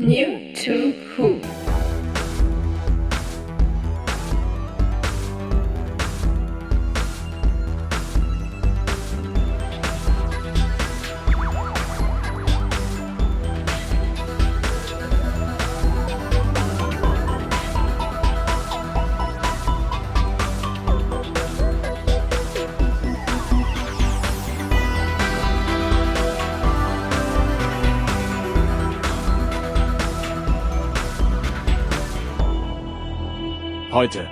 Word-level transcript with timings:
New 0.00 0.54
to 0.54 0.92
Who. 0.92 1.47
Heute. 33.98 34.28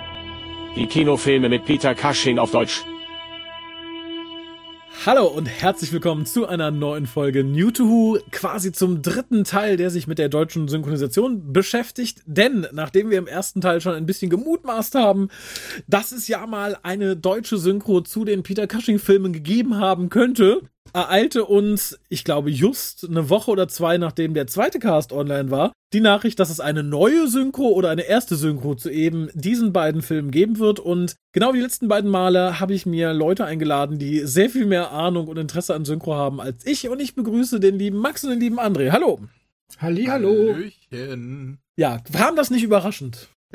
Die 0.76 0.86
Kinofilme 0.86 1.48
mit 1.48 1.64
Peter 1.64 1.92
Cushing 1.92 2.38
auf 2.38 2.52
Deutsch. 2.52 2.84
Hallo 5.04 5.26
und 5.26 5.46
herzlich 5.46 5.92
willkommen 5.92 6.24
zu 6.24 6.46
einer 6.46 6.70
neuen 6.70 7.08
Folge 7.08 7.42
New 7.42 7.72
to 7.72 7.88
Who, 7.88 8.18
quasi 8.30 8.70
zum 8.70 9.02
dritten 9.02 9.42
Teil, 9.42 9.76
der 9.76 9.90
sich 9.90 10.06
mit 10.06 10.20
der 10.20 10.28
deutschen 10.28 10.68
Synchronisation 10.68 11.52
beschäftigt. 11.52 12.22
Denn 12.26 12.68
nachdem 12.70 13.10
wir 13.10 13.18
im 13.18 13.26
ersten 13.26 13.60
Teil 13.60 13.80
schon 13.80 13.94
ein 13.94 14.06
bisschen 14.06 14.30
gemutmaßt 14.30 14.94
haben, 14.94 15.30
dass 15.88 16.12
es 16.12 16.28
ja 16.28 16.46
mal 16.46 16.78
eine 16.84 17.16
deutsche 17.16 17.58
Synchro 17.58 18.02
zu 18.02 18.24
den 18.24 18.44
Peter 18.44 18.68
Cushing-Filmen 18.68 19.32
gegeben 19.32 19.78
haben 19.78 20.10
könnte, 20.10 20.60
ereilte 20.92 21.44
uns, 21.44 21.98
ich 22.08 22.24
glaube, 22.24 22.50
just 22.50 23.08
eine 23.08 23.28
Woche 23.28 23.50
oder 23.50 23.68
zwei, 23.68 23.98
nachdem 23.98 24.34
der 24.34 24.46
zweite 24.46 24.78
Cast 24.78 25.12
online 25.12 25.50
war, 25.50 25.72
die 25.92 26.00
Nachricht, 26.00 26.38
dass 26.40 26.50
es 26.50 26.60
eine 26.60 26.82
neue 26.82 27.28
Synchro 27.28 27.68
oder 27.68 27.90
eine 27.90 28.02
erste 28.02 28.36
Synchro 28.36 28.74
zu 28.74 28.90
eben 28.90 29.30
diesen 29.34 29.72
beiden 29.72 30.02
Filmen 30.02 30.30
geben 30.30 30.58
wird. 30.58 30.80
Und 30.80 31.16
genau 31.32 31.52
wie 31.52 31.58
die 31.58 31.62
letzten 31.62 31.88
beiden 31.88 32.10
Male 32.10 32.60
habe 32.60 32.74
ich 32.74 32.86
mir 32.86 33.12
Leute 33.12 33.44
eingeladen, 33.44 33.98
die 33.98 34.20
sehr 34.20 34.50
viel 34.50 34.66
mehr 34.66 34.90
Ahnung 34.90 35.28
und 35.28 35.38
Interesse 35.38 35.74
an 35.74 35.84
Synchro 35.84 36.14
haben 36.14 36.40
als 36.40 36.66
ich. 36.66 36.88
Und 36.88 37.00
ich 37.00 37.14
begrüße 37.14 37.60
den 37.60 37.78
lieben 37.78 37.98
Max 37.98 38.24
und 38.24 38.30
den 38.30 38.40
lieben 38.40 38.58
André. 38.58 38.90
Hallo. 38.90 39.20
Halli, 39.78 40.04
hallo. 40.04 40.54
Hallöchen. 40.54 41.58
Ja, 41.76 41.98
kam 42.12 42.36
das 42.36 42.50
nicht 42.50 42.62
überraschend? 42.62 43.28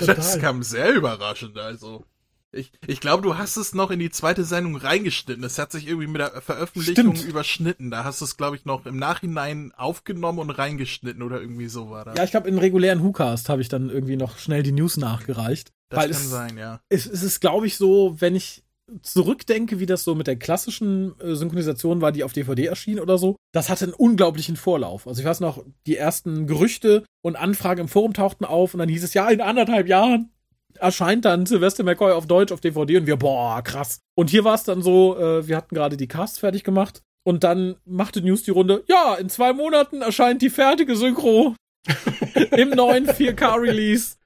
das 0.00 0.38
kam 0.38 0.62
sehr 0.62 0.94
überraschend, 0.94 1.56
also. 1.58 2.04
Ich, 2.50 2.72
ich 2.86 3.00
glaube, 3.00 3.22
du 3.22 3.36
hast 3.36 3.56
es 3.58 3.74
noch 3.74 3.90
in 3.90 3.98
die 3.98 4.10
zweite 4.10 4.44
Sendung 4.44 4.76
reingeschnitten. 4.76 5.44
Es 5.44 5.58
hat 5.58 5.70
sich 5.70 5.86
irgendwie 5.86 6.06
mit 6.06 6.20
der 6.20 6.40
Veröffentlichung 6.40 7.14
Stimmt. 7.14 7.28
überschnitten. 7.28 7.90
Da 7.90 8.04
hast 8.04 8.20
du 8.20 8.24
es, 8.24 8.38
glaube 8.38 8.56
ich, 8.56 8.64
noch 8.64 8.86
im 8.86 8.96
Nachhinein 8.96 9.72
aufgenommen 9.76 10.38
und 10.38 10.50
reingeschnitten 10.50 11.22
oder 11.22 11.40
irgendwie 11.40 11.68
so 11.68 11.90
war 11.90 12.06
das. 12.06 12.16
Ja, 12.16 12.24
ich 12.24 12.30
glaube, 12.30 12.48
im 12.48 12.58
regulären 12.58 13.02
WhoCast 13.02 13.50
habe 13.50 13.60
ich 13.60 13.68
dann 13.68 13.90
irgendwie 13.90 14.16
noch 14.16 14.38
schnell 14.38 14.62
die 14.62 14.72
News 14.72 14.96
nachgereicht. 14.96 15.72
das 15.90 16.00
kann 16.00 16.10
es, 16.10 16.30
sein, 16.30 16.56
ja. 16.56 16.80
es, 16.88 17.06
es 17.06 17.22
ist, 17.22 17.40
glaube 17.40 17.66
ich, 17.66 17.76
so, 17.76 18.16
wenn 18.18 18.34
ich 18.34 18.64
zurückdenke, 19.02 19.80
wie 19.80 19.86
das 19.86 20.04
so 20.04 20.14
mit 20.14 20.26
der 20.26 20.36
klassischen 20.36 21.18
äh, 21.20 21.34
Synchronisation 21.34 22.00
war, 22.00 22.12
die 22.12 22.24
auf 22.24 22.32
DVD 22.32 22.64
erschien 22.64 23.00
oder 23.00 23.18
so, 23.18 23.36
das 23.52 23.68
hatte 23.68 23.84
einen 23.84 23.94
unglaublichen 23.94 24.56
Vorlauf. 24.56 25.06
Also 25.06 25.20
ich 25.20 25.26
weiß 25.26 25.40
noch, 25.40 25.62
die 25.86 25.96
ersten 25.96 26.46
Gerüchte 26.46 27.04
und 27.22 27.36
Anfragen 27.36 27.82
im 27.82 27.88
Forum 27.88 28.14
tauchten 28.14 28.46
auf 28.46 28.72
und 28.72 28.80
dann 28.80 28.88
hieß 28.88 29.04
es, 29.04 29.12
ja, 29.12 29.28
in 29.28 29.42
anderthalb 29.42 29.86
Jahren 29.86 30.30
erscheint 30.78 31.24
dann 31.24 31.46
Sylvester 31.46 31.84
McCoy 31.84 32.12
auf 32.12 32.26
Deutsch 32.26 32.52
auf 32.52 32.60
DVD 32.60 32.98
und 32.98 33.06
wir, 33.06 33.16
boah, 33.16 33.62
krass. 33.62 34.00
Und 34.14 34.30
hier 34.30 34.44
war 34.44 34.54
es 34.54 34.64
dann 34.64 34.82
so, 34.82 35.18
äh, 35.18 35.46
wir 35.46 35.56
hatten 35.56 35.74
gerade 35.74 35.96
die 35.96 36.08
Casts 36.08 36.38
fertig 36.38 36.64
gemacht 36.64 37.02
und 37.24 37.44
dann 37.44 37.76
machte 37.84 38.22
News 38.22 38.42
die 38.42 38.50
Runde, 38.50 38.84
ja, 38.86 39.14
in 39.14 39.28
zwei 39.28 39.52
Monaten 39.52 40.02
erscheint 40.02 40.42
die 40.42 40.50
fertige 40.50 40.96
Synchro 40.96 41.54
im 42.56 42.70
neuen 42.70 43.06
4K-Release 43.06 44.16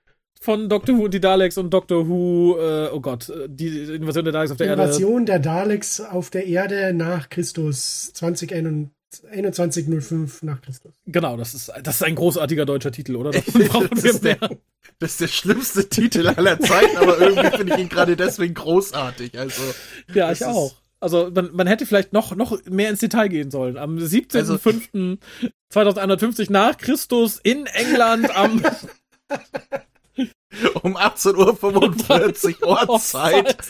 von 0.40 0.68
Doctor 0.68 0.98
Who 0.98 1.04
und 1.04 1.14
die 1.14 1.20
Daleks 1.20 1.56
und 1.56 1.70
Doctor 1.70 2.08
Who, 2.08 2.58
äh, 2.58 2.90
oh 2.92 3.00
Gott, 3.00 3.28
äh, 3.28 3.48
die 3.48 3.68
Invasion 3.94 4.24
der 4.24 4.32
Daleks 4.32 4.50
auf 4.50 4.58
der 4.58 4.66
Erde. 4.68 4.82
Invasion 4.82 5.26
der 5.26 5.38
Daleks 5.38 6.00
auf 6.00 6.30
der 6.30 6.46
Erde 6.46 6.92
nach 6.92 7.28
Christus 7.28 8.12
2021 8.14 8.90
nach 10.42 10.60
Christus. 10.62 10.94
Genau, 11.06 11.36
das 11.36 11.54
ist, 11.54 11.70
das 11.82 11.96
ist 11.96 12.02
ein 12.02 12.14
großartiger 12.14 12.64
deutscher 12.64 12.92
Titel, 12.92 13.16
oder? 13.16 13.30
Das 13.30 13.44
Das 13.44 13.54
brauchen 13.68 13.90
wir 14.02 14.10
ist, 14.10 14.24
der, 14.24 14.38
mehr. 14.40 14.50
das 14.98 15.10
ist 15.12 15.20
der 15.20 15.28
schlimmste 15.28 15.88
Titel 15.88 16.28
aller 16.28 16.58
Zeiten, 16.60 16.96
aber 16.96 17.18
irgendwie 17.18 17.56
finde 17.56 17.74
ich 17.74 17.80
ihn 17.80 17.88
gerade 17.88 18.16
deswegen 18.16 18.54
großartig. 18.54 19.38
Also, 19.38 19.62
Ja, 20.14 20.28
das 20.30 20.40
ich 20.40 20.46
auch. 20.46 20.74
Also 21.00 21.30
man, 21.34 21.50
man 21.52 21.66
hätte 21.66 21.84
vielleicht 21.84 22.12
noch, 22.12 22.36
noch 22.36 22.64
mehr 22.66 22.88
ins 22.88 23.00
Detail 23.00 23.26
gehen 23.28 23.50
sollen. 23.50 23.76
Am 23.76 23.98
Also- 23.98 24.16
17.05.2150 24.16 26.52
nach 26.52 26.78
Christus 26.78 27.40
in 27.42 27.66
England 27.66 28.30
am 28.36 28.62
um 30.82 30.96
18.45 30.96 32.62
Uhr 32.62 32.68
Ortszeit. 32.88 33.56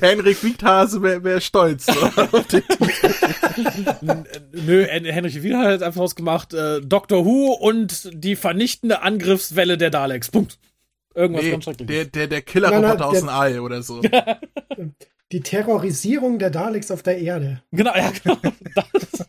Henrik 0.00 0.42
Wiedhase 0.42 1.02
wäre 1.02 1.22
wär 1.24 1.40
stolz. 1.40 1.86
Nö, 4.52 4.84
Hen- 4.84 5.04
Henry 5.04 5.42
Wieder 5.42 5.58
hat 5.60 5.82
einfach 5.82 6.00
ausgemacht, 6.00 6.54
äh, 6.54 6.80
Doctor 6.80 7.24
Who 7.24 7.52
und 7.52 8.10
die 8.12 8.36
vernichtende 8.36 9.02
Angriffswelle 9.02 9.78
der 9.78 9.90
Daleks. 9.90 10.30
Punkt. 10.30 10.58
Irgendwas 11.14 11.44
nee, 11.44 11.50
ganz 11.52 11.64
schreckliches. 11.64 11.94
der, 11.94 12.04
der, 12.06 12.26
der 12.26 12.42
Killerroboter 12.42 13.06
aus 13.06 13.20
dem 13.20 13.28
All 13.28 13.60
oder 13.60 13.82
so. 13.82 14.00
Die 15.32 15.40
Terrorisierung 15.40 16.38
der 16.38 16.50
Daleks 16.50 16.90
auf 16.90 17.02
der 17.02 17.18
Erde. 17.18 17.62
Genau, 17.72 17.92
ja, 17.94 18.10
genau. 18.22 18.36
Das- 18.74 19.26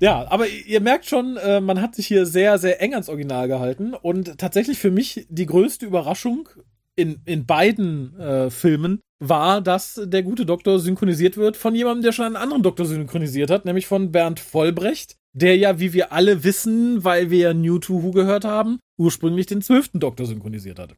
ja, 0.00 0.26
aber 0.30 0.46
ihr 0.48 0.80
merkt 0.80 1.06
schon, 1.06 1.36
äh, 1.36 1.60
man 1.60 1.80
hat 1.80 1.94
sich 1.94 2.06
hier 2.06 2.26
sehr, 2.26 2.58
sehr 2.58 2.80
eng 2.80 2.92
ans 2.94 3.08
Original 3.08 3.48
gehalten. 3.48 3.94
Und 3.94 4.38
tatsächlich 4.38 4.78
für 4.78 4.90
mich 4.90 5.26
die 5.28 5.46
größte 5.46 5.86
Überraschung 5.86 6.48
in, 6.96 7.20
in 7.26 7.46
beiden 7.46 8.18
äh, 8.18 8.50
Filmen 8.50 9.00
war, 9.18 9.60
dass 9.60 10.00
der 10.04 10.22
gute 10.22 10.44
Doktor 10.46 10.78
synchronisiert 10.78 11.36
wird 11.36 11.56
von 11.56 11.74
jemandem, 11.74 12.02
der 12.02 12.12
schon 12.12 12.26
einen 12.26 12.36
anderen 12.36 12.62
Doktor 12.62 12.86
synchronisiert 12.86 13.50
hat, 13.50 13.64
nämlich 13.64 13.86
von 13.86 14.12
Bernd 14.12 14.40
Vollbrecht, 14.40 15.16
der 15.32 15.56
ja, 15.56 15.78
wie 15.78 15.92
wir 15.92 16.12
alle 16.12 16.44
wissen, 16.44 17.04
weil 17.04 17.30
wir 17.30 17.54
New 17.54 17.78
to 17.78 18.02
Who 18.02 18.10
gehört 18.10 18.44
haben, 18.44 18.78
ursprünglich 18.98 19.46
den 19.46 19.62
zwölften 19.62 20.00
Doktor 20.00 20.26
synchronisiert 20.26 20.78
hat. 20.78 20.94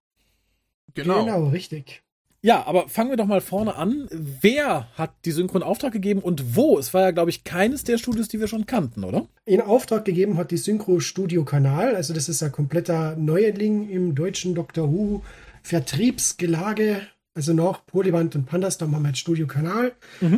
Genau. 0.94 1.48
richtig. 1.48 2.02
Ja, 2.40 2.64
aber 2.66 2.88
fangen 2.88 3.10
wir 3.10 3.16
doch 3.16 3.26
mal 3.26 3.40
vorne 3.40 3.74
an. 3.74 4.08
Wer 4.12 4.86
hat 4.94 5.12
die 5.24 5.32
Synchron 5.32 5.64
Auftrag 5.64 5.92
gegeben 5.92 6.20
und 6.20 6.54
wo? 6.54 6.78
Es 6.78 6.94
war 6.94 7.02
ja, 7.02 7.10
glaube 7.10 7.30
ich, 7.30 7.42
keines 7.42 7.82
der 7.82 7.98
Studios, 7.98 8.28
die 8.28 8.38
wir 8.38 8.46
schon 8.46 8.66
kannten, 8.66 9.02
oder? 9.02 9.26
In 9.44 9.60
Auftrag 9.60 10.04
gegeben 10.04 10.36
hat 10.36 10.52
die 10.52 10.56
Synchro 10.56 11.00
Studio 11.00 11.44
Kanal, 11.44 11.96
also 11.96 12.14
das 12.14 12.28
ist 12.28 12.42
ein 12.42 12.52
kompletter 12.52 13.16
Neuerling 13.16 13.88
im 13.90 14.14
deutschen 14.14 14.54
Doctor 14.54 14.92
Who 14.92 15.22
Vertriebsgelage. 15.62 17.00
Also 17.34 17.52
nach 17.52 17.86
Polyband 17.86 18.34
und 18.34 18.46
Pandastorm 18.46 18.94
haben 18.94 19.02
wir 19.02 19.10
jetzt 19.10 19.18
Studio 19.18 19.46
Kanal. 19.46 19.92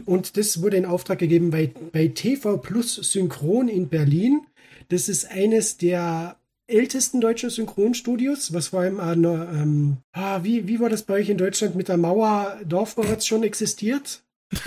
Und 0.04 0.36
das 0.36 0.60
wurde 0.60 0.76
in 0.76 0.84
Auftrag 0.84 1.18
gegeben 1.18 1.50
bei, 1.50 1.72
bei 1.92 2.08
TV 2.08 2.58
Plus 2.58 2.94
Synchron 2.94 3.68
in 3.68 3.88
Berlin. 3.88 4.42
Das 4.88 5.08
ist 5.08 5.30
eines 5.30 5.78
der 5.78 6.36
ältesten 6.70 7.20
deutschen 7.20 7.50
Synchronstudios, 7.50 8.52
was 8.54 8.68
vor 8.68 8.80
allem 8.80 8.96
noch, 9.20 9.40
ähm, 9.52 9.98
ah, 10.12 10.40
wie, 10.42 10.66
wie 10.66 10.80
war 10.80 10.88
das 10.88 11.02
bei 11.02 11.14
euch 11.14 11.28
in 11.28 11.38
Deutschland 11.38 11.74
mit 11.74 11.88
der 11.88 11.96
Mauer 11.96 12.58
Dorfvorrats 12.64 13.26
schon 13.26 13.42
existiert? 13.42 14.22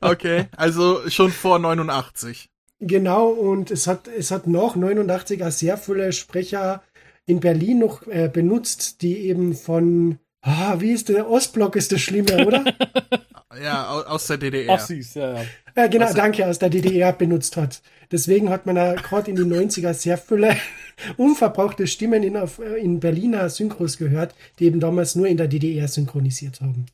Okay, 0.00 0.46
also 0.56 1.08
schon 1.08 1.32
vor 1.32 1.58
89. 1.58 2.48
Genau, 2.78 3.28
und 3.28 3.70
es 3.70 3.86
hat, 3.86 4.06
es 4.06 4.30
hat 4.30 4.46
noch 4.46 4.76
89 4.76 5.42
auch 5.42 5.50
sehr 5.50 5.76
viele 5.78 6.12
Sprecher 6.12 6.82
in 7.26 7.40
Berlin 7.40 7.80
noch 7.80 8.06
äh, 8.06 8.30
benutzt, 8.32 9.02
die 9.02 9.18
eben 9.18 9.54
von, 9.54 10.18
ah, 10.42 10.76
wie 10.78 10.92
ist 10.92 11.08
der 11.08 11.28
Ostblock 11.28 11.74
ist 11.76 11.90
das 11.92 12.00
Schlimme, 12.00 12.46
oder? 12.46 12.64
Ja, 13.62 13.90
au- 13.90 14.02
aus 14.02 14.26
der 14.26 14.38
DDR. 14.38 14.78
süß, 14.78 15.14
ja, 15.14 15.34
ja. 15.34 15.44
äh, 15.74 15.88
genau, 15.88 16.06
Was- 16.06 16.14
danke, 16.14 16.46
aus 16.46 16.58
der 16.58 16.70
DDR 16.70 17.12
benutzt 17.12 17.56
hat. 17.56 17.82
Deswegen 18.12 18.50
hat 18.50 18.66
man 18.66 18.76
ja 18.76 18.94
gerade 18.94 19.30
in 19.30 19.36
den 19.36 19.52
90er 19.52 19.92
sehr 19.94 20.16
viele 20.18 20.56
unverbrauchte 21.16 21.86
Stimmen 21.86 22.22
in, 22.22 22.34
äh, 22.36 22.46
in 22.80 23.00
Berliner 23.00 23.48
Synchros 23.50 23.98
gehört, 23.98 24.34
die 24.58 24.64
eben 24.66 24.80
damals 24.80 25.14
nur 25.14 25.26
in 25.26 25.36
der 25.36 25.48
DDR 25.48 25.88
synchronisiert 25.88 26.60
haben. 26.60 26.86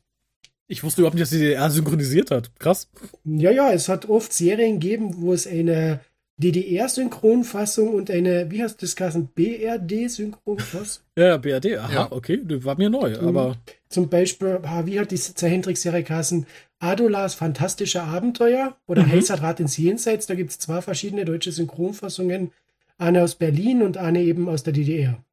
Ich 0.67 0.83
wusste 0.83 1.01
überhaupt 1.01 1.15
nicht, 1.15 1.23
dass 1.23 1.29
die 1.29 1.39
DDR 1.39 1.69
synchronisiert 1.69 2.31
hat. 2.31 2.49
Krass. 2.59 2.87
Ja, 3.25 3.51
ja, 3.51 3.71
es 3.71 3.89
hat 3.89 4.09
oft 4.09 4.33
Serien 4.33 4.79
gegeben, 4.79 5.15
wo 5.17 5.33
es 5.33 5.45
eine 5.45 5.99
DDR-Synchronfassung 6.37 7.93
und 7.93 8.09
eine, 8.11 8.49
wie 8.51 8.63
heißt 8.63 8.81
das 8.81 8.95
Kassen, 8.95 9.27
BRD-Synchronfassung? 9.27 11.03
Ja, 11.17 11.37
BRD. 11.37 11.77
Aha, 11.77 11.93
Ja. 11.93 12.11
okay. 12.11 12.41
Das 12.43 12.63
war 12.65 12.75
mir 12.77 12.89
neu, 12.89 13.17
aber 13.19 13.55
Zum 13.89 14.09
Beispiel, 14.09 14.59
wie 14.85 14.99
hat 14.99 15.11
die 15.11 15.15
Zeichentrickserie 15.17 16.03
Kassen? 16.03 16.47
Adolas 16.79 17.35
fantastische 17.35 18.01
Abenteuer 18.03 18.75
oder 18.87 19.03
Mhm. 19.03 19.11
Heißer 19.11 19.37
Draht 19.37 19.59
ins 19.59 19.77
Jenseits. 19.77 20.25
Da 20.25 20.35
gibt 20.35 20.49
es 20.51 20.59
zwei 20.59 20.81
verschiedene 20.81 21.23
deutsche 21.25 21.51
Synchronfassungen. 21.51 22.51
Eine 22.97 23.21
aus 23.23 23.35
Berlin 23.35 23.81
und 23.83 23.97
eine 23.97 24.21
eben 24.23 24.49
aus 24.49 24.63
der 24.63 24.73
DDR. 24.73 25.23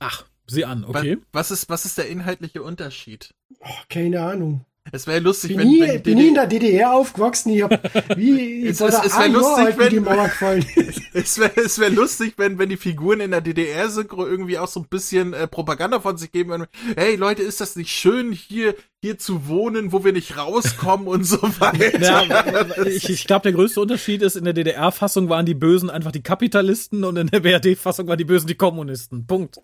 ach, 0.00 0.24
sieh 0.46 0.64
an, 0.64 0.84
okay. 0.84 1.18
Was 1.32 1.50
ist, 1.50 1.68
was 1.70 1.84
ist 1.84 1.98
der 1.98 2.08
inhaltliche 2.08 2.62
Unterschied? 2.62 3.34
Oh, 3.60 3.66
keine 3.88 4.20
Ahnung. 4.20 4.64
Es 4.92 5.06
wäre 5.06 5.20
lustig, 5.20 5.50
bin 5.50 5.60
wenn, 5.60 5.68
nie, 5.68 5.80
wenn 5.80 6.02
bin 6.02 6.18
nie 6.18 6.28
in 6.28 6.34
der 6.34 6.46
DDR 6.46 6.92
aufgewachsen. 6.92 7.50
Ich 7.52 7.62
hab, 7.62 7.70
wie, 8.16 8.66
Es- 8.66 8.80
ich 8.80 8.86
es- 8.88 8.94
es 9.04 9.12
wär 9.16 9.18
ein 9.20 9.32
Jahr 9.32 9.40
lustig, 9.40 9.64
alt, 9.66 9.78
wenn- 9.78 9.90
die 9.90 10.00
Mauer 10.00 10.24
gefallen 10.24 10.66
ist. 10.76 11.00
Es 11.14 11.38
wäre 11.38 11.52
es 11.56 11.78
wär 11.78 11.90
lustig, 11.90 12.34
wenn, 12.36 12.58
wenn 12.58 12.68
die 12.68 12.76
Figuren 12.76 13.20
in 13.20 13.30
der 13.30 13.40
DDR-Synchro 13.40 14.26
irgendwie 14.26 14.58
auch 14.58 14.68
so 14.68 14.80
ein 14.80 14.86
bisschen 14.88 15.32
äh, 15.32 15.46
Propaganda 15.46 16.00
von 16.00 16.16
sich 16.16 16.32
geben 16.32 16.50
würden. 16.50 16.66
Hey 16.96 17.16
Leute, 17.16 17.42
ist 17.42 17.60
das 17.60 17.76
nicht 17.76 17.90
schön, 17.90 18.32
hier, 18.32 18.74
hier 19.00 19.18
zu 19.18 19.46
wohnen, 19.48 19.92
wo 19.92 20.04
wir 20.04 20.12
nicht 20.12 20.36
rauskommen 20.36 21.06
und 21.06 21.24
so 21.24 21.38
weiter? 21.60 22.00
Ja, 22.00 22.84
ich, 22.86 23.08
ich 23.08 23.26
glaube, 23.26 23.42
der 23.44 23.52
größte 23.52 23.80
Unterschied 23.80 24.22
ist, 24.22 24.36
in 24.36 24.44
der 24.44 24.52
DDR-Fassung 24.54 25.28
waren 25.28 25.46
die 25.46 25.54
Bösen 25.54 25.90
einfach 25.90 26.12
die 26.12 26.22
Kapitalisten 26.22 27.04
und 27.04 27.16
in 27.16 27.26
der 27.28 27.40
BRD-Fassung 27.40 28.06
waren 28.08 28.18
die 28.18 28.24
Bösen 28.24 28.46
die 28.46 28.54
Kommunisten. 28.56 29.26
Punkt. 29.26 29.58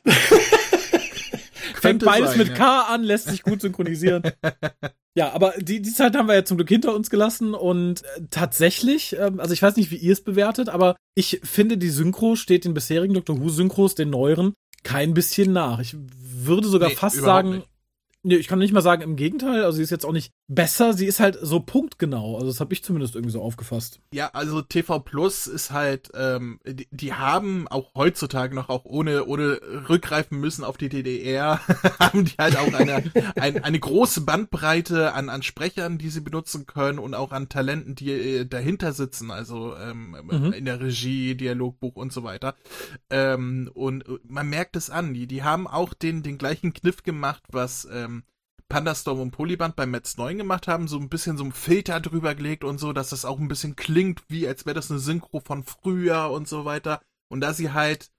Fängt 1.88 2.04
beides 2.04 2.30
sein, 2.30 2.38
mit 2.38 2.48
ja. 2.48 2.54
K 2.54 2.82
an, 2.82 3.02
lässt 3.02 3.28
sich 3.28 3.42
gut 3.42 3.60
synchronisieren. 3.60 4.22
ja, 5.14 5.32
aber 5.32 5.54
die, 5.58 5.80
die 5.80 5.92
Zeit 5.92 6.16
haben 6.16 6.28
wir 6.28 6.34
ja 6.34 6.44
zum 6.44 6.56
Glück 6.56 6.68
hinter 6.68 6.94
uns 6.94 7.10
gelassen 7.10 7.54
und 7.54 8.02
äh, 8.02 8.22
tatsächlich, 8.30 9.16
ähm, 9.18 9.40
also 9.40 9.54
ich 9.54 9.62
weiß 9.62 9.76
nicht, 9.76 9.90
wie 9.90 9.96
ihr 9.96 10.12
es 10.12 10.22
bewertet, 10.22 10.68
aber 10.68 10.96
ich 11.14 11.40
finde, 11.44 11.78
die 11.78 11.90
Synchro 11.90 12.36
steht 12.36 12.64
den 12.64 12.74
bisherigen 12.74 13.14
Doctor 13.14 13.40
Who-Synchros, 13.40 13.94
den 13.94 14.10
neueren, 14.10 14.54
kein 14.82 15.14
bisschen 15.14 15.52
nach. 15.52 15.80
Ich 15.80 15.96
würde 15.96 16.68
sogar 16.68 16.90
Nee, 16.90 16.96
fast 16.96 17.16
sagen, 17.16 17.50
nicht. 17.50 17.68
Nee, 18.26 18.36
ich 18.36 18.48
kann 18.48 18.58
nicht 18.58 18.72
mal 18.72 18.80
sagen, 18.80 19.02
im 19.02 19.16
Gegenteil. 19.16 19.64
Also 19.64 19.76
sie 19.76 19.82
ist 19.82 19.90
jetzt 19.90 20.06
auch 20.06 20.12
nicht 20.12 20.30
besser, 20.46 20.92
sie 20.92 21.06
ist 21.06 21.20
halt 21.20 21.38
so 21.40 21.60
punktgenau. 21.60 22.34
Also 22.34 22.48
das 22.48 22.60
habe 22.60 22.74
ich 22.74 22.84
zumindest 22.84 23.14
irgendwie 23.14 23.32
so 23.32 23.40
aufgefasst. 23.40 24.00
Ja, 24.12 24.30
also 24.34 24.60
TV 24.62 25.00
Plus 25.00 25.46
ist 25.46 25.70
halt, 25.70 26.10
ähm, 26.14 26.60
die, 26.66 26.86
die 26.90 27.14
haben 27.14 27.66
auch 27.68 27.94
heutzutage 27.94 28.54
noch, 28.54 28.68
auch 28.68 28.84
ohne, 28.84 29.24
ohne 29.24 29.60
rückgreifen 29.88 30.38
müssen 30.38 30.64
auf 30.64 30.76
die 30.76 30.88
DDR, 30.88 31.60
haben 31.98 32.24
die 32.26 32.34
halt 32.38 32.56
auch 32.56 32.72
eine, 32.72 33.04
ein, 33.36 33.64
eine 33.64 33.80
große 33.80 34.22
Bandbreite 34.22 35.14
an, 35.14 35.28
an 35.28 35.42
Sprechern, 35.42 35.98
die 35.98 36.10
sie 36.10 36.20
benutzen 36.20 36.66
können 36.66 36.98
und 36.98 37.14
auch 37.14 37.32
an 37.32 37.48
Talenten, 37.48 37.94
die 37.94 38.10
äh, 38.12 38.44
dahinter 38.46 38.92
sitzen, 38.92 39.30
also 39.30 39.74
ähm, 39.76 40.16
Mhm. 40.24 40.52
in 40.52 40.64
der 40.64 40.80
Regie, 40.80 41.34
Dialogbuch 41.34 41.96
und 41.96 42.12
so 42.12 42.24
weiter. 42.24 42.54
Ähm, 43.10 43.70
und 43.74 44.06
äh, 44.08 44.18
man 44.26 44.48
merkt 44.48 44.76
es 44.76 44.90
an, 44.90 45.14
die, 45.14 45.26
die 45.26 45.42
haben 45.42 45.66
auch 45.66 45.94
den, 45.94 46.22
den 46.22 46.38
gleichen 46.38 46.72
Kniff 46.72 47.02
gemacht, 47.02 47.42
was 47.50 47.86
ähm, 47.92 48.24
Pandastorm 48.74 49.20
und 49.20 49.30
Polyband 49.30 49.76
bei 49.76 49.86
Metz 49.86 50.16
9 50.16 50.36
gemacht 50.36 50.66
haben, 50.66 50.88
so 50.88 50.98
ein 50.98 51.08
bisschen 51.08 51.36
so 51.36 51.44
ein 51.44 51.52
Filter 51.52 52.00
drüber 52.00 52.34
gelegt 52.34 52.64
und 52.64 52.78
so, 52.78 52.92
dass 52.92 53.10
das 53.10 53.24
auch 53.24 53.38
ein 53.38 53.46
bisschen 53.46 53.76
klingt, 53.76 54.24
wie 54.26 54.48
als 54.48 54.66
wäre 54.66 54.74
das 54.74 54.90
eine 54.90 54.98
Synchro 54.98 55.38
von 55.38 55.62
früher 55.62 56.32
und 56.32 56.48
so 56.48 56.64
weiter. 56.64 57.00
Und 57.28 57.40
da 57.40 57.54
sie 57.54 57.70
halt 57.70 58.10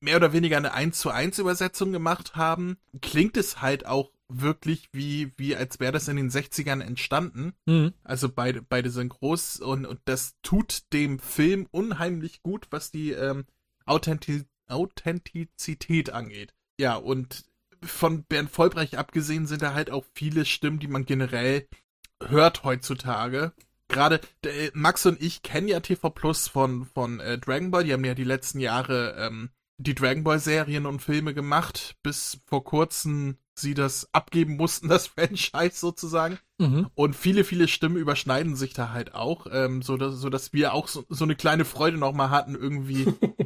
mehr 0.00 0.16
oder 0.16 0.34
weniger 0.34 0.58
eine 0.58 0.74
1 0.74 0.98
zu 0.98 1.08
1 1.08 1.38
Übersetzung 1.38 1.90
gemacht 1.90 2.36
haben, 2.36 2.76
klingt 3.00 3.38
es 3.38 3.62
halt 3.62 3.86
auch 3.86 4.12
wirklich 4.28 4.90
wie, 4.92 5.32
wie 5.38 5.56
als 5.56 5.80
wäre 5.80 5.92
das 5.92 6.06
in 6.08 6.18
den 6.18 6.28
60ern 6.28 6.82
entstanden. 6.82 7.54
Mhm. 7.64 7.94
Also 8.02 8.28
beide, 8.28 8.60
beide 8.60 8.90
Synchros 8.90 9.58
und, 9.58 9.86
und 9.86 10.00
das 10.04 10.34
tut 10.42 10.82
dem 10.92 11.18
Film 11.18 11.66
unheimlich 11.70 12.42
gut, 12.42 12.66
was 12.68 12.90
die 12.90 13.12
ähm, 13.12 13.46
Authentiz 13.86 14.44
Authentizität 14.66 16.10
angeht. 16.10 16.52
Ja, 16.78 16.96
und 16.96 17.46
von 17.84 18.24
Bernd 18.24 18.50
Vollbrecht 18.50 18.96
abgesehen 18.96 19.46
sind 19.46 19.62
da 19.62 19.74
halt 19.74 19.90
auch 19.90 20.04
viele 20.14 20.44
Stimmen, 20.44 20.78
die 20.78 20.88
man 20.88 21.04
generell 21.04 21.68
hört 22.22 22.64
heutzutage. 22.64 23.52
Gerade 23.88 24.20
äh, 24.44 24.70
Max 24.72 25.04
und 25.06 25.20
ich 25.20 25.42
kennen 25.42 25.68
ja 25.68 25.80
TV 25.80 26.10
Plus 26.10 26.48
von, 26.48 26.86
von 26.86 27.20
äh, 27.20 27.38
Dragon 27.38 27.70
Ball. 27.70 27.84
Die 27.84 27.92
haben 27.92 28.04
ja 28.04 28.14
die 28.14 28.24
letzten 28.24 28.60
Jahre 28.60 29.14
ähm, 29.18 29.50
die 29.78 29.94
Dragon 29.94 30.24
Ball 30.24 30.38
Serien 30.38 30.86
und 30.86 31.00
Filme 31.00 31.34
gemacht, 31.34 31.96
bis 32.02 32.40
vor 32.46 32.64
kurzem 32.64 33.38
sie 33.56 33.74
das 33.74 34.08
abgeben 34.12 34.56
mussten, 34.56 34.88
das 34.88 35.08
Franchise 35.08 35.76
sozusagen. 35.76 36.38
Mhm. 36.58 36.88
Und 36.94 37.14
viele, 37.16 37.44
viele 37.44 37.68
Stimmen 37.68 37.96
überschneiden 37.96 38.56
sich 38.56 38.72
da 38.72 38.90
halt 38.90 39.14
auch, 39.14 39.46
ähm, 39.50 39.82
so, 39.82 39.96
dass, 39.96 40.16
so 40.16 40.30
dass 40.30 40.52
wir 40.52 40.72
auch 40.72 40.88
so, 40.88 41.04
so 41.08 41.24
eine 41.24 41.36
kleine 41.36 41.64
Freude 41.64 41.98
nochmal 41.98 42.30
hatten, 42.30 42.54
irgendwie 42.54 43.06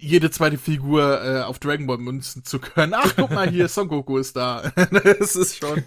jede 0.00 0.30
zweite 0.30 0.58
Figur 0.58 1.22
äh, 1.24 1.42
auf 1.42 1.58
Dragon 1.58 1.86
Ball 1.86 1.98
münzen 1.98 2.44
zu 2.44 2.58
können. 2.58 2.94
Ach, 2.94 3.14
guck 3.16 3.30
mal 3.30 3.48
hier, 3.48 3.68
Son 3.68 3.88
Goku 3.88 4.18
ist 4.18 4.36
da. 4.36 4.72
das 4.90 5.36
ist 5.36 5.58
schon 5.58 5.84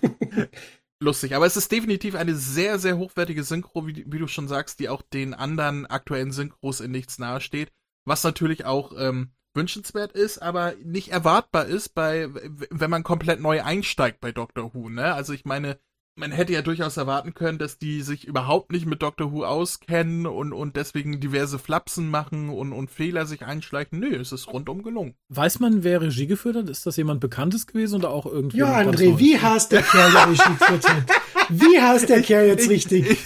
lustig. 0.99 1.35
Aber 1.35 1.45
es 1.45 1.57
ist 1.57 1.71
definitiv 1.71 2.15
eine 2.15 2.35
sehr, 2.35 2.79
sehr 2.79 2.97
hochwertige 2.97 3.43
Synchro, 3.43 3.87
wie, 3.87 4.05
wie 4.07 4.19
du 4.19 4.27
schon 4.27 4.47
sagst, 4.47 4.79
die 4.79 4.89
auch 4.89 5.01
den 5.01 5.33
anderen 5.33 5.85
aktuellen 5.85 6.31
Synchros 6.31 6.79
in 6.79 6.91
nichts 6.91 7.19
nahesteht. 7.19 7.71
Was 8.05 8.23
natürlich 8.23 8.65
auch 8.65 8.93
ähm, 8.97 9.31
wünschenswert 9.53 10.13
ist, 10.13 10.39
aber 10.39 10.75
nicht 10.83 11.09
erwartbar 11.09 11.65
ist, 11.65 11.89
bei 11.89 12.29
wenn 12.33 12.89
man 12.89 13.03
komplett 13.03 13.41
neu 13.41 13.61
einsteigt 13.61 14.21
bei 14.21 14.31
Doctor 14.31 14.73
Who. 14.73 14.89
Ne? 14.89 15.13
Also 15.13 15.33
ich 15.33 15.43
meine, 15.43 15.77
man 16.19 16.31
hätte 16.31 16.53
ja 16.53 16.61
durchaus 16.61 16.97
erwarten 16.97 17.33
können, 17.33 17.57
dass 17.57 17.77
die 17.77 18.01
sich 18.01 18.27
überhaupt 18.27 18.71
nicht 18.71 18.85
mit 18.85 19.01
Doctor 19.01 19.31
Who 19.31 19.45
auskennen 19.45 20.27
und, 20.27 20.53
und 20.53 20.75
deswegen 20.75 21.19
diverse 21.19 21.57
Flapsen 21.57 22.09
machen 22.09 22.49
und, 22.49 22.73
und 22.73 22.91
Fehler 22.91 23.25
sich 23.25 23.45
einschleichen. 23.45 23.99
Nö, 23.99 24.15
es 24.15 24.31
ist 24.31 24.47
rundum 24.47 24.83
gelungen. 24.83 25.15
Weiß 25.29 25.59
man, 25.59 25.83
wer 25.83 26.01
Regie 26.01 26.27
geführt 26.27 26.57
hat? 26.57 26.69
Ist 26.69 26.85
das 26.85 26.97
jemand 26.97 27.21
Bekanntes 27.21 27.67
gewesen 27.67 27.95
oder 27.95 28.11
auch 28.11 28.25
irgendwie? 28.25 28.57
Ja, 28.57 28.77
André, 28.77 29.17
wie 29.17 29.39
heißt 29.39 29.71
der 29.71 29.81
Kerl, 29.81 30.11
der 30.11 30.29
Regie 30.29 30.57
geführt 30.59 30.89
hat? 30.89 31.03
Wie 31.49 31.81
heißt 31.81 32.09
der 32.09 32.21
Kerl 32.21 32.47
jetzt 32.47 32.69
richtig? 32.69 33.09
Ich, 33.09 33.25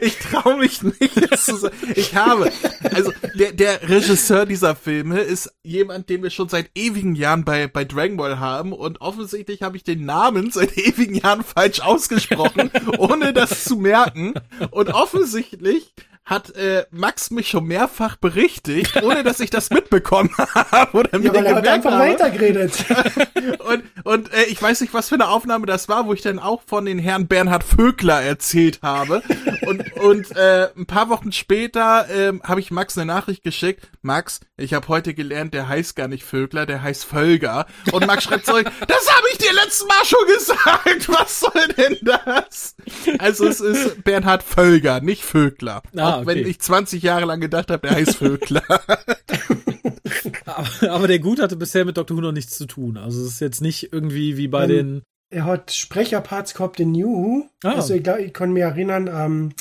ich 0.00 0.18
traue 0.18 0.58
mich 0.58 0.82
nicht, 0.82 1.30
das 1.30 1.44
zu 1.44 1.56
sagen. 1.56 1.76
Ich 1.94 2.14
habe, 2.14 2.50
also 2.92 3.12
der, 3.34 3.52
der 3.52 3.88
Regisseur 3.88 4.46
dieser 4.46 4.76
Filme 4.76 5.20
ist 5.20 5.52
jemand, 5.62 6.08
den 6.08 6.22
wir 6.22 6.30
schon 6.30 6.48
seit 6.48 6.70
ewigen 6.74 7.14
Jahren 7.14 7.44
bei, 7.44 7.66
bei 7.66 7.84
Dragon 7.84 8.16
Ball 8.16 8.38
haben 8.38 8.72
und 8.72 9.00
offensichtlich 9.00 9.62
habe 9.62 9.76
ich 9.76 9.84
den 9.84 10.04
Namen 10.04 10.50
seit 10.50 10.76
ewigen 10.78 11.14
Jahren 11.14 11.44
falsch 11.44 11.80
ausgesprochen, 11.80 12.70
ohne 12.98 13.32
das 13.32 13.64
zu 13.64 13.76
merken. 13.76 14.34
Und 14.70 14.90
offensichtlich 14.90 15.94
hat 16.24 16.54
äh, 16.54 16.84
Max 16.90 17.30
mich 17.30 17.48
schon 17.48 17.64
mehrfach 17.64 18.16
berichtigt, 18.16 19.02
ohne 19.02 19.22
dass 19.24 19.40
ich 19.40 19.50
das 19.50 19.70
mitbekommen 19.70 20.30
habe 20.36 20.96
oder 20.98 21.18
mir 21.18 21.26
Ja, 21.26 21.34
weil 21.34 21.46
er 21.46 21.56
hat 21.56 21.66
einfach 21.68 21.92
habe. 21.92 22.10
weitergeredet. 22.10 22.72
Und, 23.58 23.82
und 24.04 24.32
äh, 24.32 24.44
ich 24.44 24.62
weiß 24.62 24.80
nicht, 24.82 24.94
was 24.94 25.08
für 25.08 25.16
eine 25.16 25.28
Aufnahme 25.28 25.66
das 25.66 25.88
war, 25.88 26.06
wo 26.06 26.12
ich 26.14 26.22
dann 26.22 26.38
auch 26.38 26.62
von 26.64 26.84
den 26.84 26.98
Herrn 27.00 27.26
Bernhard 27.26 27.64
Vögler 27.64 28.22
erzählt 28.22 28.80
habe. 28.82 29.22
Und, 29.66 29.92
und 29.96 30.36
äh, 30.36 30.68
ein 30.76 30.86
paar 30.86 31.08
Wochen 31.08 31.32
später 31.32 32.06
ähm, 32.08 32.40
habe 32.44 32.60
ich 32.60 32.70
Max 32.70 32.96
eine 32.96 33.06
Nachricht 33.06 33.42
geschickt. 33.42 33.88
Max, 34.00 34.40
ich 34.56 34.74
habe 34.74 34.86
heute 34.88 35.14
gelernt, 35.14 35.54
der 35.54 35.66
heißt 35.68 35.96
gar 35.96 36.06
nicht 36.06 36.24
Vögler, 36.24 36.66
der 36.66 36.82
heißt 36.82 37.04
Völger. 37.04 37.66
Und 37.90 38.06
Max 38.06 38.24
schreibt 38.24 38.46
zurück, 38.46 38.70
das 38.86 39.10
habe 39.10 39.26
ich 39.32 39.38
dir 39.38 39.52
letztes 39.54 39.86
Mal 39.88 40.04
schon 40.04 40.26
gesagt. 40.38 41.08
Was 41.08 41.40
soll 41.40 41.68
denn 41.76 41.96
das? 42.02 42.76
Also 43.18 43.46
es 43.48 43.60
ist 43.60 44.04
Bernhard 44.04 44.42
Völger, 44.44 45.00
nicht 45.00 45.24
Vögler. 45.24 45.82
Ah, 45.96 46.11
auch 46.16 46.26
wenn 46.26 46.40
okay. 46.40 46.48
ich 46.50 46.60
20 46.60 47.02
Jahre 47.02 47.26
lang 47.26 47.40
gedacht 47.40 47.70
habe, 47.70 47.86
der 47.86 47.96
heißt 47.96 48.16
Vögler. 48.16 48.62
Aber, 50.44 50.90
aber 50.90 51.08
der 51.08 51.18
Gut 51.18 51.40
hatte 51.40 51.56
bisher 51.56 51.84
mit 51.84 51.96
Doctor 51.96 52.16
Who 52.16 52.20
noch 52.20 52.32
nichts 52.32 52.58
zu 52.58 52.66
tun. 52.66 52.96
Also 52.98 53.22
es 53.22 53.28
ist 53.28 53.40
jetzt 53.40 53.62
nicht 53.62 53.92
irgendwie 53.92 54.36
wie 54.36 54.48
bei 54.48 54.64
Ähm, 54.64 54.68
den. 54.68 55.02
Er 55.30 55.46
hat 55.46 55.72
Sprecherparts 55.72 56.52
gehabt 56.54 56.78
in 56.80 56.92
New 56.92 57.08
Who. 57.08 57.48
Ah. 57.64 57.76
Also 57.76 57.94
ich, 57.94 58.02
glaub, 58.02 58.18
ich 58.18 58.32
kann 58.34 58.52
mich 58.52 58.62
erinnern, 58.62 59.08
ähm, 59.12 59.52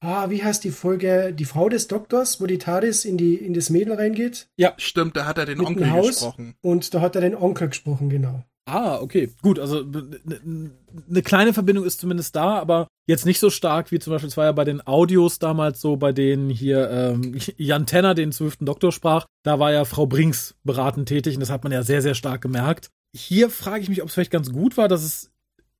ah, 0.00 0.30
wie 0.30 0.42
heißt 0.42 0.64
die 0.64 0.70
Folge, 0.72 1.32
die 1.32 1.44
Frau 1.44 1.68
des 1.68 1.86
Doktors, 1.86 2.40
wo 2.40 2.46
die 2.46 2.58
TARDIS 2.58 3.04
in, 3.04 3.16
die, 3.16 3.36
in 3.36 3.54
das 3.54 3.70
Mädel 3.70 3.94
reingeht 3.94 4.48
Stimmt, 4.78 5.16
da 5.16 5.26
hat 5.26 5.38
er 5.38 5.46
den 5.46 5.60
Onkel 5.60 5.90
Haus? 5.90 6.08
gesprochen. 6.08 6.54
und 6.60 6.92
da 6.94 7.00
hat 7.00 7.14
er 7.14 7.20
den 7.20 7.36
Onkel 7.36 7.68
gesprochen, 7.68 8.10
genau. 8.10 8.44
Ah, 8.64 9.00
okay. 9.00 9.30
Gut, 9.42 9.58
also 9.58 9.84
eine 9.84 11.22
kleine 11.22 11.52
Verbindung 11.52 11.84
ist 11.84 12.00
zumindest 12.00 12.36
da, 12.36 12.58
aber 12.60 12.86
jetzt 13.08 13.26
nicht 13.26 13.40
so 13.40 13.50
stark 13.50 13.90
wie 13.90 13.98
zum 13.98 14.12
Beispiel, 14.12 14.28
es 14.28 14.36
war 14.36 14.44
ja 14.44 14.52
bei 14.52 14.64
den 14.64 14.86
Audios 14.86 15.40
damals 15.40 15.80
so, 15.80 15.96
bei 15.96 16.12
denen 16.12 16.48
hier 16.48 16.88
ähm, 16.90 17.36
Jan 17.56 17.86
Tenner 17.86 18.14
den 18.14 18.30
zwölften 18.30 18.66
Doktor 18.66 18.92
sprach, 18.92 19.26
da 19.44 19.58
war 19.58 19.72
ja 19.72 19.84
Frau 19.84 20.06
Brinks 20.06 20.54
beratend 20.62 21.08
tätig 21.08 21.34
und 21.34 21.40
das 21.40 21.50
hat 21.50 21.64
man 21.64 21.72
ja 21.72 21.82
sehr, 21.82 22.02
sehr 22.02 22.14
stark 22.14 22.40
gemerkt. 22.40 22.90
Hier 23.14 23.50
frage 23.50 23.82
ich 23.82 23.88
mich, 23.88 24.00
ob 24.00 24.08
es 24.08 24.14
vielleicht 24.14 24.30
ganz 24.30 24.52
gut 24.52 24.76
war, 24.76 24.86
dass 24.88 25.02
es 25.02 25.32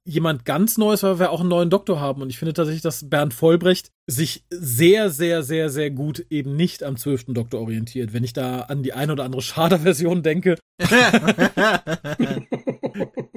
jemand 0.05 0.45
ganz 0.45 0.77
Neues, 0.79 1.05
weil 1.05 1.21
wir 1.21 1.31
auch 1.31 1.41
einen 1.41 1.49
neuen 1.49 1.71
Doktor 1.71 2.01
haben. 2.01 2.23
Und 2.23 2.31
ich 2.31 2.39
finde 2.39 2.53
tatsächlich, 2.53 2.83
dass 2.83 3.09
Bernd 3.09 3.33
Vollbrecht 3.33 3.91
sich 4.09 4.45
sehr, 4.51 5.11
sehr, 5.11 5.45
sehr, 5.45 5.71
sehr 5.71 5.91
gut 5.93 6.27
eben 6.29 6.57
nicht 6.57 6.83
am 6.83 6.97
zwölften 6.97 7.35
Doktor 7.35 7.61
orientiert. 7.61 8.12
Wenn 8.12 8.25
ich 8.25 8.33
da 8.33 8.62
an 8.62 8.83
die 8.83 8.93
eine 8.93 9.12
oder 9.12 9.25
andere 9.25 9.43
Schader-Version 9.43 10.25
denke, 10.25 10.57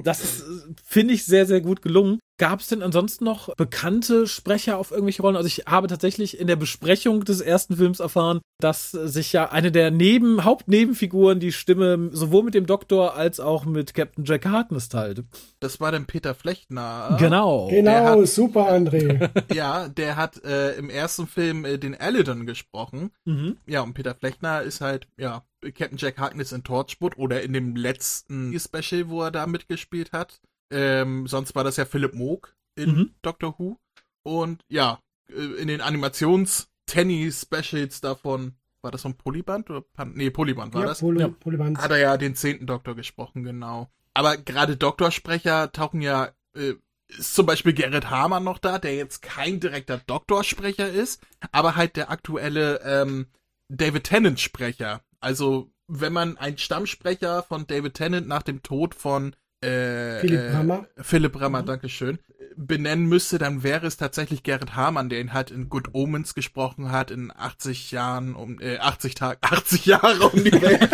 das 0.06 0.40
äh, 0.40 0.44
finde 0.84 1.14
ich, 1.14 1.24
sehr, 1.24 1.46
sehr 1.46 1.60
gut 1.60 1.82
gelungen. 1.82 2.18
Gab 2.38 2.60
es 2.60 2.68
denn 2.68 2.82
ansonsten 2.82 3.24
noch 3.24 3.54
bekannte 3.56 4.26
Sprecher 4.26 4.76
auf 4.76 4.90
irgendwelche 4.90 5.22
Rollen? 5.22 5.36
Also 5.36 5.46
ich 5.46 5.64
habe 5.66 5.86
tatsächlich 5.86 6.38
in 6.38 6.46
der 6.46 6.56
Besprechung 6.56 7.24
des 7.24 7.40
ersten 7.40 7.76
Films 7.76 7.98
erfahren, 8.00 8.40
dass 8.60 8.90
sich 8.90 9.32
ja 9.32 9.50
eine 9.50 9.72
der 9.72 9.90
Neben 9.90 10.44
Hauptnebenfiguren 10.44 11.40
die 11.40 11.52
Stimme 11.52 12.10
sowohl 12.12 12.42
mit 12.42 12.54
dem 12.54 12.66
Doktor 12.66 13.14
als 13.16 13.40
auch 13.40 13.64
mit 13.64 13.94
Captain 13.94 14.24
Jack 14.24 14.44
Harkness 14.46 14.88
teilte. 14.90 15.24
Das 15.60 15.80
war 15.80 15.92
dann 15.92 16.04
Peter 16.06 16.34
Flechtner. 16.34 17.16
Genau. 17.18 17.68
Der 17.70 17.78
Genau, 17.82 18.20
hat- 18.20 18.28
super, 18.28 18.70
André. 18.70 19.30
Ja, 19.54 19.88
der 19.88 20.16
hat 20.16 20.44
äh, 20.44 20.72
im 20.76 20.90
ersten 20.90 21.26
Film 21.26 21.64
äh, 21.64 21.78
den 21.78 21.94
Aladon 21.98 22.44
gesprochen. 22.46 23.10
Mhm. 23.24 23.56
Ja, 23.66 23.80
und 23.80 23.94
Peter 23.94 24.14
Flechtner 24.14 24.60
ist 24.62 24.80
halt, 24.82 25.06
ja, 25.18 25.44
Captain 25.74 25.96
Jack 25.96 26.18
Harkness 26.18 26.52
in 26.52 26.64
Torchwood 26.64 27.16
oder 27.16 27.42
in 27.42 27.52
dem 27.54 27.76
letzten 27.76 28.58
Special, 28.60 29.08
wo 29.08 29.22
er 29.22 29.30
da 29.30 29.46
mitgespielt 29.46 30.12
hat. 30.12 30.40
Ähm, 30.70 31.26
sonst 31.26 31.54
war 31.54 31.64
das 31.64 31.76
ja 31.76 31.84
Philipp 31.84 32.14
Moog. 32.14 32.54
in 32.78 32.90
Mhm. 32.90 33.14
Doctor 33.22 33.58
Who. 33.58 33.78
Und 34.22 34.62
ja, 34.68 35.00
äh, 35.30 35.62
in 35.62 35.68
den 35.68 35.80
Animations-Tenny-Specials 35.80 38.02
davon, 38.02 38.54
war 38.82 38.90
das 38.90 39.00
von 39.02 39.16
Polyband 39.16 39.70
oder 39.70 39.80
Pan 39.80 40.12
nee, 40.14 40.28
Polyband 40.30 40.74
war 40.74 40.82
ja, 40.82 40.88
das? 40.88 41.00
Poly 41.00 41.20
Ja. 41.20 41.28
Polyband. 41.28 41.78
Hat 41.78 41.90
er 41.90 41.96
ja 41.98 42.16
den 42.18 42.34
zehnten 42.34 42.66
Doktor 42.66 42.94
gesprochen, 42.94 43.42
genau. 43.44 43.90
Aber 44.14 44.36
gerade 44.36 44.76
Doktorsprecher 44.76 45.72
tauchen 45.72 46.02
ja, 46.02 46.32
äh, 46.54 46.74
ist 47.08 47.34
zum 47.34 47.46
Beispiel 47.46 47.72
Gerrit 47.72 48.10
Hamann 48.10 48.44
noch 48.44 48.58
da, 48.58 48.78
der 48.78 48.94
jetzt 48.94 49.22
kein 49.22 49.58
direkter 49.60 49.98
Doktorsprecher 50.06 50.88
ist, 50.88 51.22
aber 51.52 51.76
halt 51.76 51.96
der 51.96 52.10
aktuelle 52.10 52.80
ähm, 52.82 53.26
David 53.68 54.04
Tennant-Sprecher. 54.04 55.00
Also, 55.20 55.70
wenn 55.88 56.12
man 56.12 56.36
einen 56.36 56.58
Stammsprecher 56.58 57.42
von 57.42 57.66
David 57.66 57.94
Tennant 57.94 58.28
nach 58.28 58.42
dem 58.42 58.62
Tod 58.62 58.94
von 58.94 59.34
äh, 59.66 60.20
Philipp 60.20 60.40
äh, 60.40 60.50
Brammer. 60.50 60.86
Philipp 60.98 61.32
Brammer, 61.32 61.62
Mhm. 61.62 61.66
Dankeschön, 61.66 62.18
benennen 62.56 63.06
müsste, 63.06 63.38
dann 63.38 63.62
wäre 63.62 63.86
es 63.86 63.96
tatsächlich 63.96 64.42
Gerrit 64.42 64.74
Hamann, 64.76 65.08
der 65.08 65.20
ihn 65.20 65.32
halt 65.34 65.50
in 65.50 65.68
Good 65.68 65.88
Omens 65.92 66.34
gesprochen 66.34 66.90
hat, 66.90 67.10
in 67.10 67.30
80 67.34 67.90
Jahren 67.90 68.34
um, 68.34 68.60
äh, 68.60 68.78
80 68.78 69.14
Tage, 69.14 69.38
80 69.42 69.86
Jahre 69.86 70.28
um 70.30 70.42
die 70.42 70.52
Welt, 70.52 70.88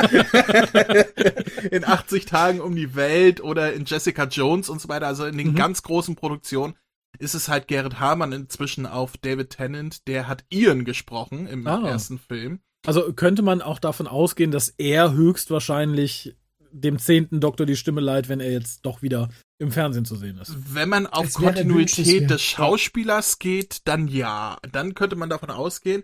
in 1.73 1.85
80 1.85 2.25
Tagen 2.27 2.61
um 2.61 2.75
die 2.75 2.95
Welt 2.95 3.41
oder 3.41 3.73
in 3.73 3.85
Jessica 3.85 4.25
Jones 4.25 4.69
und 4.69 4.81
so 4.81 4.89
weiter, 4.89 5.07
also 5.07 5.25
in 5.25 5.39
den 5.39 5.49
Mhm. 5.53 5.55
ganz 5.57 5.83
großen 5.83 6.17
Produktionen 6.17 6.75
ist 7.19 7.35
es 7.35 7.49
halt 7.49 7.69
Gerrit 7.69 8.01
Hamann 8.01 8.33
inzwischen 8.33 8.87
auf 8.87 9.17
David 9.19 9.51
Tennant, 9.51 10.09
der 10.09 10.29
hat 10.29 10.45
Ian 10.51 10.85
gesprochen 10.85 11.47
im 11.47 11.67
Ah. 11.67 11.87
ersten 11.87 12.19
Film. 12.19 12.61
Also 12.87 13.13
könnte 13.13 13.43
man 13.43 13.63
auch 13.63 13.79
davon 13.79 14.09
ausgehen, 14.09 14.51
dass 14.51 14.69
er 14.71 15.13
höchstwahrscheinlich 15.13 16.35
dem 16.73 16.99
zehnten 16.99 17.41
Doktor 17.41 17.67
die 17.67 17.77
Stimme 17.77 18.01
leiht, 18.01 18.29
wenn 18.29 18.41
er 18.41 18.51
jetzt 18.51 18.85
doch 18.85 19.03
wieder 19.03 19.29
im 19.59 19.71
Fernsehen 19.71 20.05
zu 20.05 20.17
sehen 20.17 20.39
ist. 20.39 20.57
Wenn 20.75 20.89
man 20.89 21.07
auf 21.07 21.27
Es 21.27 21.35
Kontinuität 21.35 22.31
des 22.31 22.43
Schauspielers 22.43 23.39
geht, 23.39 23.83
dann 23.85 24.09
ja. 24.09 24.59
Dann 24.73 24.95
könnte 24.95 25.17
man 25.17 25.31
davon 25.31 25.51
ausgehen. 25.51 26.03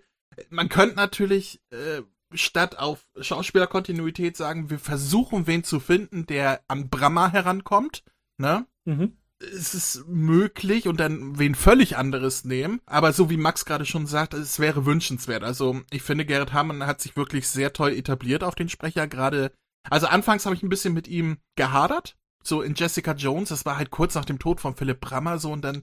Man 0.50 0.68
könnte 0.68 0.96
natürlich 0.96 1.60
äh, 1.70 2.02
statt 2.32 2.78
auf 2.78 3.06
Schauspielerkontinuität 3.20 4.36
sagen, 4.36 4.70
wir 4.70 4.78
versuchen 4.78 5.46
wen 5.46 5.64
zu 5.64 5.80
finden, 5.80 6.26
der 6.26 6.60
an 6.68 6.88
Brammer 6.88 7.32
herankommt. 7.32 8.04
Ne? 8.38 8.66
Mhm. 8.84 9.16
Es 9.40 9.72
ist 9.74 10.04
möglich 10.08 10.88
und 10.88 10.98
dann 10.98 11.38
wen 11.38 11.54
völlig 11.54 11.96
anderes 11.96 12.44
nehmen. 12.44 12.80
Aber 12.86 13.12
so 13.12 13.30
wie 13.30 13.36
Max 13.36 13.64
gerade 13.64 13.86
schon 13.86 14.06
sagt, 14.06 14.34
es 14.34 14.58
wäre 14.58 14.84
wünschenswert. 14.84 15.44
Also 15.44 15.80
ich 15.90 16.02
finde, 16.02 16.24
Gerrit 16.24 16.52
Hamann 16.52 16.86
hat 16.86 17.00
sich 17.00 17.16
wirklich 17.16 17.48
sehr 17.48 17.72
toll 17.72 17.92
etabliert 17.92 18.42
auf 18.42 18.56
den 18.56 18.68
Sprecher. 18.68 19.06
Gerade, 19.06 19.52
also 19.88 20.06
anfangs 20.06 20.44
habe 20.46 20.54
ich 20.56 20.62
ein 20.62 20.68
bisschen 20.68 20.94
mit 20.94 21.08
ihm 21.08 21.38
gehadert. 21.56 22.16
So 22.42 22.62
in 22.62 22.74
Jessica 22.74 23.12
Jones, 23.12 23.50
das 23.50 23.66
war 23.66 23.76
halt 23.76 23.90
kurz 23.90 24.14
nach 24.14 24.24
dem 24.24 24.38
Tod 24.38 24.60
von 24.60 24.74
Philipp 24.76 25.00
Brammer 25.00 25.38
so 25.38 25.52
und 25.52 25.62
dann 25.62 25.82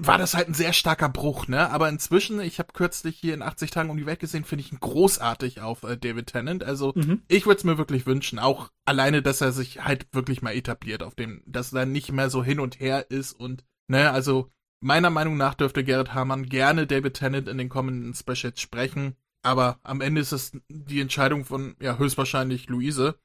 war 0.00 0.16
das 0.16 0.34
halt 0.34 0.48
ein 0.48 0.54
sehr 0.54 0.72
starker 0.72 1.08
Bruch, 1.08 1.48
ne? 1.48 1.68
Aber 1.70 1.88
inzwischen, 1.88 2.40
ich 2.40 2.58
habe 2.58 2.72
kürzlich 2.72 3.18
hier 3.18 3.34
in 3.34 3.42
80 3.42 3.70
Tagen 3.70 3.90
um 3.90 3.96
die 3.98 4.06
Welt 4.06 4.20
gesehen, 4.20 4.44
finde 4.44 4.64
ich 4.64 4.72
ihn 4.72 4.80
großartig 4.80 5.60
auf 5.60 5.82
äh, 5.82 5.98
David 5.98 6.28
Tennant. 6.28 6.64
Also 6.64 6.92
Mhm. 6.94 7.22
ich 7.28 7.44
würde 7.46 7.58
es 7.58 7.64
mir 7.64 7.76
wirklich 7.76 8.06
wünschen, 8.06 8.38
auch 8.38 8.70
alleine, 8.86 9.20
dass 9.22 9.40
er 9.42 9.52
sich 9.52 9.84
halt 9.84 10.06
wirklich 10.12 10.40
mal 10.40 10.54
etabliert 10.54 11.02
auf 11.02 11.14
dem, 11.14 11.42
dass 11.46 11.72
er 11.72 11.84
nicht 11.84 12.10
mehr 12.12 12.30
so 12.30 12.42
hin 12.42 12.60
und 12.60 12.80
her 12.80 13.10
ist 13.10 13.32
und, 13.32 13.64
ne, 13.88 14.10
also 14.10 14.50
meiner 14.80 15.10
Meinung 15.10 15.36
nach 15.36 15.54
dürfte 15.54 15.84
Gerrit 15.84 16.14
Hamann 16.14 16.46
gerne 16.46 16.86
David 16.86 17.14
Tennant 17.14 17.48
in 17.48 17.58
den 17.58 17.68
kommenden 17.68 18.14
Specials 18.14 18.60
sprechen, 18.60 19.16
aber 19.42 19.78
am 19.82 20.00
Ende 20.00 20.20
ist 20.22 20.32
es 20.32 20.52
die 20.68 21.00
Entscheidung 21.00 21.44
von, 21.44 21.76
ja, 21.80 21.98
höchstwahrscheinlich 21.98 22.68
Luise, 22.68 23.18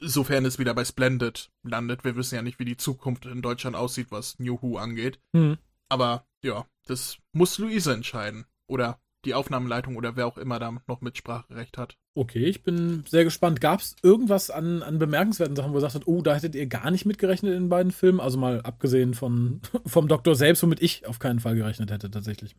sofern 0.00 0.44
es 0.44 0.58
wieder 0.58 0.74
bei 0.74 0.84
Splendid 0.84 1.50
landet. 1.62 2.04
Wir 2.04 2.16
wissen 2.16 2.34
ja 2.34 2.42
nicht, 2.42 2.58
wie 2.58 2.64
die 2.64 2.76
Zukunft 2.76 3.26
in 3.26 3.42
Deutschland 3.42 3.76
aussieht, 3.76 4.08
was 4.10 4.38
New 4.38 4.58
Who 4.60 4.78
angeht. 4.78 5.18
Mhm. 5.32 5.58
Aber 5.88 6.26
ja, 6.42 6.66
das 6.86 7.18
muss 7.32 7.58
Luise 7.58 7.92
entscheiden. 7.92 8.46
Oder 8.66 8.98
die 9.24 9.34
Aufnahmeleitung 9.34 9.96
oder 9.96 10.16
wer 10.16 10.26
auch 10.26 10.38
immer 10.38 10.58
da 10.58 10.72
noch 10.86 11.00
Mitspracherecht 11.00 11.76
hat. 11.78 11.96
Okay, 12.14 12.44
ich 12.44 12.62
bin 12.62 13.04
sehr 13.06 13.24
gespannt. 13.24 13.60
Gab 13.60 13.80
es 13.80 13.96
irgendwas 14.02 14.50
an, 14.50 14.82
an 14.82 14.98
bemerkenswerten 14.98 15.56
Sachen, 15.56 15.72
wo 15.72 15.78
ihr 15.78 15.90
sagt, 15.90 16.06
oh, 16.06 16.22
da 16.22 16.34
hättet 16.34 16.54
ihr 16.54 16.66
gar 16.66 16.90
nicht 16.90 17.04
mitgerechnet 17.04 17.52
in 17.52 17.64
den 17.64 17.68
beiden 17.68 17.92
Filmen? 17.92 18.20
Also 18.20 18.38
mal 18.38 18.62
abgesehen 18.62 19.14
von, 19.14 19.60
vom 19.86 20.08
Doktor 20.08 20.34
selbst, 20.34 20.62
womit 20.62 20.80
ich 20.80 21.06
auf 21.06 21.18
keinen 21.18 21.40
Fall 21.40 21.56
gerechnet 21.56 21.90
hätte, 21.90 22.10
tatsächlich. 22.10 22.56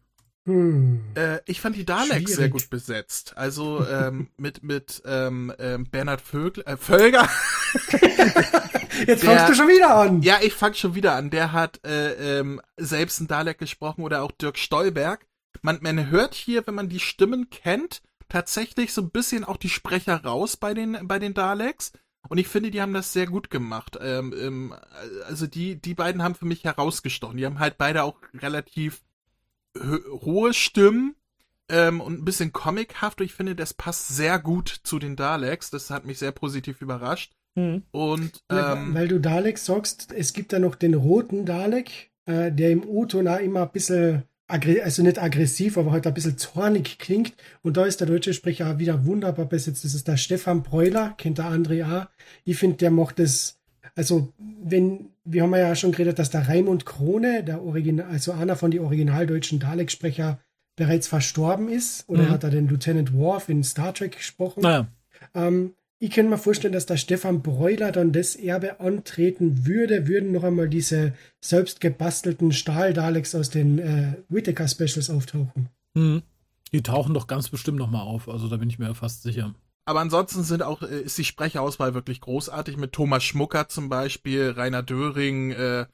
Hm. 0.47 1.01
Äh, 1.15 1.39
ich 1.45 1.59
fand 1.59 1.75
die 1.75 1.85
Daleks 1.85 2.09
sehr 2.31 2.35
Schwierig. 2.37 2.51
gut 2.53 2.69
besetzt. 2.69 3.33
Also 3.35 3.85
ähm, 3.85 4.29
mit, 4.37 4.63
mit 4.63 5.01
ähm, 5.05 5.53
ähm, 5.59 5.85
Bernhard 5.89 6.21
Vögel, 6.21 6.63
äh, 6.65 6.77
Völger. 6.77 7.29
Jetzt 9.05 9.23
Der- 9.23 9.35
fangst 9.35 9.49
du 9.49 9.55
schon 9.55 9.67
wieder 9.67 9.93
an. 9.95 10.21
Ja, 10.21 10.39
ich 10.41 10.53
fang 10.53 10.73
schon 10.73 10.95
wieder 10.95 11.13
an. 11.15 11.29
Der 11.29 11.51
hat 11.51 11.85
äh, 11.85 12.39
ähm, 12.39 12.61
selbst 12.77 13.19
einen 13.19 13.27
Dalek 13.27 13.57
gesprochen 13.57 14.03
oder 14.03 14.23
auch 14.23 14.31
Dirk 14.31 14.57
Stolberg. 14.57 15.27
Man, 15.61 15.79
man 15.81 16.09
hört 16.09 16.33
hier, 16.33 16.65
wenn 16.65 16.75
man 16.75 16.89
die 16.89 16.99
Stimmen 16.99 17.49
kennt, 17.49 18.01
tatsächlich 18.29 18.93
so 18.93 19.01
ein 19.01 19.09
bisschen 19.11 19.43
auch 19.43 19.57
die 19.57 19.69
Sprecher 19.69 20.23
raus 20.23 20.55
bei 20.57 20.73
den, 20.73 20.97
bei 21.07 21.19
den 21.19 21.33
Daleks. 21.33 21.91
Und 22.29 22.37
ich 22.37 22.47
finde, 22.47 22.71
die 22.71 22.81
haben 22.81 22.93
das 22.93 23.13
sehr 23.13 23.25
gut 23.27 23.49
gemacht. 23.49 23.97
Ähm, 24.01 24.33
ähm, 24.39 24.75
also 25.27 25.47
die, 25.47 25.79
die 25.81 25.93
beiden 25.93 26.23
haben 26.23 26.35
für 26.35 26.45
mich 26.45 26.63
herausgestochen. 26.63 27.37
Die 27.37 27.45
haben 27.45 27.59
halt 27.59 27.77
beide 27.77 28.03
auch 28.03 28.15
relativ 28.33 29.01
hohe 30.21 30.53
Stimmen 30.53 31.15
ähm, 31.69 32.01
und 32.01 32.19
ein 32.19 32.25
bisschen 32.25 32.53
comichaft. 32.53 33.19
Und 33.19 33.25
ich 33.25 33.33
finde, 33.33 33.55
das 33.55 33.73
passt 33.73 34.09
sehr 34.09 34.39
gut 34.39 34.69
zu 34.83 34.99
den 34.99 35.15
Daleks. 35.15 35.69
Das 35.69 35.89
hat 35.89 36.05
mich 36.05 36.19
sehr 36.19 36.31
positiv 36.31 36.81
überrascht. 36.81 37.33
Und 37.91 38.43
Ja, 38.51 38.73
ähm, 38.73 38.93
weil 38.93 39.07
du 39.07 39.19
Dalek 39.19 39.57
sagst, 39.57 40.11
es 40.11 40.33
gibt 40.33 40.53
da 40.53 40.59
noch 40.59 40.75
den 40.75 40.93
roten 40.93 41.45
Dalek, 41.45 42.11
äh, 42.25 42.51
der 42.51 42.71
im 42.71 42.87
O-Ton 42.87 43.27
auch 43.27 43.39
immer 43.39 43.63
ein 43.63 43.71
bisschen, 43.71 44.23
also 44.47 45.01
nicht 45.01 45.21
aggressiv, 45.21 45.77
aber 45.77 45.91
halt 45.91 46.05
ein 46.05 46.13
bisschen 46.13 46.37
zornig 46.37 46.99
klingt. 46.99 47.33
Und 47.63 47.75
da 47.77 47.85
ist 47.85 47.99
der 47.99 48.07
deutsche 48.07 48.33
Sprecher 48.33 48.71
auch 48.71 48.77
wieder 48.77 49.05
wunderbar 49.05 49.45
besetzt. 49.45 49.83
Das 49.83 49.95
ist 49.95 50.07
der 50.07 50.17
Stefan 50.17 50.61
Breuler, 50.61 51.15
kennt 51.17 51.39
der 51.39 51.45
André 51.45 51.83
auch. 51.83 52.07
Ich 52.45 52.57
finde, 52.57 52.77
der 52.77 52.91
macht 52.91 53.17
das, 53.19 53.56
also 53.97 54.31
wenn, 54.63 55.09
wir 55.25 55.43
haben 55.43 55.53
ja 55.55 55.75
schon 55.75 55.91
geredet, 55.91 56.17
dass 56.19 56.29
der 56.29 56.47
Raimund 56.47 56.85
Krone, 56.85 57.43
der 57.43 57.61
Original, 57.61 58.07
also 58.09 58.31
einer 58.31 58.55
von 58.55 58.71
den 58.71 58.79
originaldeutschen 58.81 59.59
Dalek-Sprecher, 59.59 60.39
bereits 60.77 61.07
verstorben 61.07 61.67
ist. 61.69 62.07
Oder 62.07 62.23
Mhm. 62.23 62.29
hat 62.29 62.43
er 62.43 62.51
den 62.51 62.67
Lieutenant 62.69 63.11
Worf 63.13 63.49
in 63.49 63.63
Star 63.63 63.93
Trek 63.93 64.15
gesprochen? 64.17 64.61
Naja, 64.61 64.87
Ähm, 65.33 65.73
ich 65.99 66.11
kann 66.11 66.29
mir 66.29 66.37
vorstellen, 66.37 66.73
dass 66.73 66.85
der 66.85 66.97
Stefan 66.97 67.41
Breuler 67.41 67.91
dann 67.91 68.11
das 68.11 68.35
Erbe 68.35 68.79
antreten 68.79 69.65
würde, 69.65 70.07
würden 70.07 70.31
noch 70.31 70.43
einmal 70.43 70.69
diese 70.69 71.13
selbst 71.43 71.81
gebastelten 71.81 72.51
Stahl-Daleks 72.51 73.33
aus 73.33 73.49
den 73.49 73.79
äh, 73.79 74.13
Whittaker-Specials 74.29 75.09
auftauchen. 75.09 75.69
hm. 75.95 76.21
die 76.71 76.83
tauchen 76.83 77.13
doch 77.15 77.25
ganz 77.27 77.49
bestimmt 77.49 77.79
nochmal 77.79 78.03
auf. 78.03 78.29
Also 78.29 78.47
da 78.47 78.57
bin 78.57 78.69
ich 78.69 78.77
mir 78.77 78.93
fast 78.93 79.23
sicher. 79.23 79.55
Aber 79.87 80.01
ansonsten 80.01 80.43
sind 80.43 80.63
auch, 80.63 80.81
äh, 80.81 80.99
ist 80.99 81.17
die 81.17 81.23
Sprecherauswahl 81.23 81.93
wirklich 81.93 82.19
großartig 82.19 82.75
mit 82.75 82.91
Thomas 82.91 83.23
Schmucker 83.23 83.69
zum 83.69 83.87
Beispiel, 83.87 84.51
Rainer 84.51 84.83
Döring, 84.83 85.51
äh, 85.51 85.85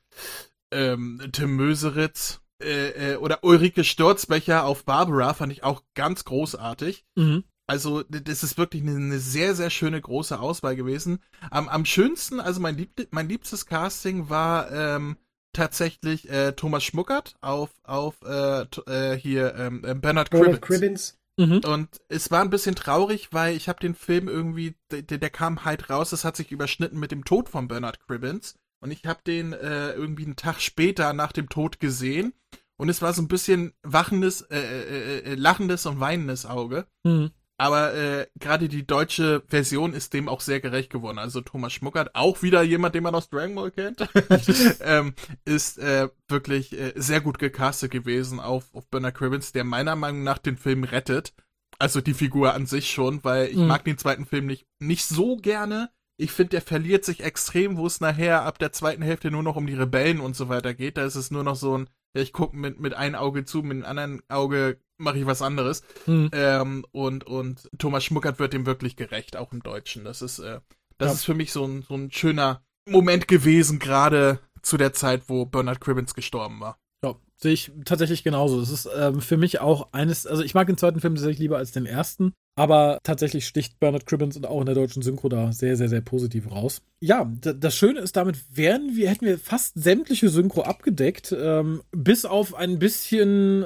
ähm, 0.72 1.22
Tim 1.32 1.56
Möseritz 1.56 2.42
äh, 2.60 3.14
äh, 3.14 3.16
oder 3.18 3.44
Ulrike 3.44 3.84
Sturzbecher 3.84 4.66
auf 4.66 4.84
Barbara 4.86 5.36
fand 5.36 5.54
ich 5.54 5.64
auch 5.64 5.84
ganz 5.94 6.26
großartig. 6.26 7.06
Mhm. 7.16 7.44
Also 7.68 8.02
das 8.02 8.42
ist 8.42 8.58
wirklich 8.58 8.82
eine, 8.82 8.96
eine 8.96 9.20
sehr, 9.20 9.54
sehr 9.54 9.70
schöne 9.70 10.02
große 10.02 10.40
Auswahl 10.40 10.76
gewesen. 10.76 11.20
Am, 11.52 11.70
am 11.70 11.86
schönsten, 11.86 12.40
also 12.40 12.60
mein, 12.62 12.76
lieb, 12.76 13.08
mein 13.12 13.30
liebstes 13.30 13.68
Casting 13.68 14.28
war 14.28 14.72
ähm, 14.72 15.18
tatsächlich 15.54 16.28
äh, 16.30 16.54
Thomas 16.54 16.84
Schmuckert 16.84 17.36
auf, 17.42 17.70
auf 17.84 18.16
äh, 18.26 18.64
äh, 18.88 19.16
hier 19.18 19.54
ähm, 19.54 19.86
äh, 19.86 19.94
Bernard 19.94 20.34
Ronald 20.34 20.64
Cribbins. 20.64 21.20
Mhm. 21.38 21.62
Und 21.66 21.90
es 22.10 22.30
war 22.32 22.42
ein 22.42 22.50
bisschen 22.50 22.76
traurig, 22.76 23.30
weil 23.32 23.56
ich 23.56 23.68
habe 23.68 23.80
den 23.80 23.96
Film 23.96 24.28
irgendwie, 24.28 24.76
der, 24.92 25.02
der 25.02 25.30
kam 25.30 25.66
halt 25.66 25.90
raus, 25.90 26.12
es 26.12 26.26
hat 26.26 26.36
sich 26.36 26.52
überschnitten 26.52 27.00
mit 27.00 27.12
dem 27.12 27.26
Tod 27.26 27.50
von 27.50 27.68
Bernard 27.68 28.00
Cribbins. 28.00 28.56
Und 28.80 28.92
ich 28.92 29.06
habe 29.06 29.22
den 29.26 29.54
äh, 29.54 29.94
irgendwie 29.94 30.26
einen 30.26 30.36
Tag 30.36 30.62
später 30.62 31.14
nach 31.14 31.32
dem 31.32 31.50
Tod 31.50 31.80
gesehen. 31.80 32.34
Und 32.76 32.90
es 32.90 33.02
war 33.02 33.14
so 33.14 33.22
ein 33.22 33.28
bisschen 33.28 33.74
wachendes, 33.82 34.42
äh, 34.42 34.60
äh, 34.60 35.20
äh, 35.20 35.36
lachendes 35.36 35.86
und 35.86 36.00
weinendes 36.00 36.46
Auge. 36.46 36.86
Mhm. 37.04 37.32
Aber 37.64 37.94
äh, 37.94 38.28
gerade 38.38 38.68
die 38.68 38.86
deutsche 38.86 39.42
Version 39.48 39.94
ist 39.94 40.14
dem 40.14 40.28
auch 40.28 40.42
sehr 40.42 40.60
gerecht 40.60 40.90
geworden. 40.90 41.18
Also 41.18 41.40
Thomas 41.40 41.72
Schmuckert, 41.72 42.14
auch 42.14 42.42
wieder 42.42 42.62
jemand, 42.62 42.94
den 42.94 43.04
man 43.04 43.16
aus 43.16 43.30
Dragon 43.30 43.56
Ball 43.56 43.72
kennt, 43.72 44.06
ähm, 44.82 45.14
ist 45.46 45.78
äh, 45.78 46.10
wirklich 46.28 46.78
äh, 46.78 46.92
sehr 46.98 47.22
gut 47.22 47.40
gecastet 47.40 47.90
gewesen 47.92 48.42
auf, 48.42 48.66
auf 48.74 48.90
Bernard 48.90 49.16
Cribbins, 49.16 49.54
der 49.54 49.64
meiner 49.64 49.96
Meinung 49.96 50.24
nach 50.24 50.40
den 50.40 50.58
Film 50.58 50.84
rettet. 50.84 51.34
Also 51.80 52.02
die 52.02 52.14
Figur 52.14 52.54
an 52.54 52.66
sich 52.66 52.92
schon, 52.92 53.24
weil 53.24 53.48
ich 53.48 53.56
Mhm. 53.56 53.68
mag 53.68 53.86
den 53.86 53.98
zweiten 53.98 54.26
Film 54.26 54.46
nicht, 54.46 54.68
nicht 54.82 55.06
so 55.06 55.38
gerne. 55.38 55.90
Ich 56.18 56.32
finde, 56.34 56.50
der 56.50 56.62
verliert 56.62 57.06
sich 57.06 57.24
extrem, 57.24 57.78
wo 57.78 57.88
es 57.88 58.02
nachher 58.02 58.44
ab 58.44 58.60
der 58.60 58.74
zweiten 58.74 59.04
Hälfte 59.04 59.32
nur 59.32 59.42
noch 59.42 59.56
um 59.56 59.68
die 59.68 59.74
Rebellen 59.74 60.20
und 60.20 60.36
so 60.36 60.50
weiter 60.50 60.74
geht. 60.74 60.98
Da 60.98 61.06
ist 61.06 61.16
es 61.16 61.32
nur 61.32 61.46
noch 61.46 61.56
so 61.56 61.78
ein, 61.78 61.90
ja, 62.14 62.22
ich 62.22 62.34
gucke 62.34 62.58
mit, 62.58 62.78
mit 62.82 62.94
einem 62.94 63.16
Auge 63.16 63.46
zu, 63.46 63.64
mit 63.64 63.78
dem 63.78 63.86
anderen 63.86 64.22
Auge 64.28 64.80
mache 64.98 65.18
ich 65.20 65.26
was 65.26 65.42
anderes. 65.42 65.84
Mhm. 66.06 66.30
Ähm, 66.34 66.86
und, 66.92 67.24
und 67.26 67.70
Thomas 67.78 68.04
Schmuckert 68.04 68.40
wird 68.40 68.54
dem 68.54 68.66
wirklich 68.66 68.96
gerecht, 68.96 69.36
auch 69.38 69.52
im 69.52 69.62
Deutschen. 69.64 70.04
Das 70.06 70.22
ist, 70.22 70.40
äh, 70.40 70.60
das 70.98 71.08
Ja. 71.10 71.14
ist 71.16 71.26
für 71.26 71.34
mich 71.34 71.52
so 71.52 71.66
ein, 71.66 71.82
so 71.84 71.96
ein 71.96 72.12
schöner 72.12 72.64
Moment 72.88 73.28
gewesen, 73.28 73.80
gerade 73.80 74.40
zu 74.62 74.78
der 74.78 74.94
Zeit, 74.94 75.24
wo 75.28 75.46
Bernard 75.46 75.82
Cribbins 75.82 76.14
gestorben 76.16 76.60
war. 76.60 76.78
Ja, 77.04 77.16
sehe 77.38 77.54
ich 77.54 77.72
tatsächlich 77.86 78.24
genauso. 78.24 78.60
Es 78.62 78.70
ist 78.70 78.90
ähm, 78.96 79.20
für 79.22 79.38
mich 79.38 79.60
auch 79.60 79.92
eines, 79.94 80.26
also 80.28 80.44
ich 80.44 80.54
mag 80.54 80.68
den 80.68 80.78
zweiten 80.78 81.00
Film 81.02 81.16
tatsächlich 81.16 81.40
lieber 81.40 81.58
als 81.58 81.72
den 81.72 81.86
ersten. 81.86 82.34
Aber 82.56 83.00
tatsächlich 83.04 83.48
sticht 83.48 83.80
Bernard 83.80 84.06
Cribbins 84.06 84.38
und 84.38 84.46
auch 84.46 84.60
in 84.60 84.66
der 84.66 84.76
deutschen 84.76 85.02
Synchro 85.02 85.28
da 85.30 85.52
sehr, 85.52 85.76
sehr, 85.76 85.90
sehr 85.90 86.02
positiv 86.02 86.52
raus. 86.52 86.82
Ja, 87.00 87.30
das 87.42 87.76
Schöne 87.76 88.00
ist, 88.00 88.16
damit 88.16 88.38
wären 88.56 88.96
wir, 88.96 89.10
hätten 89.10 89.26
wir 89.26 89.38
fast 89.38 89.74
sämtliche 89.76 90.30
Synchro 90.30 90.62
abgedeckt, 90.62 91.36
ähm, 91.38 91.82
bis 91.92 92.24
auf 92.24 92.56
ein 92.56 92.80
bisschen 92.80 93.66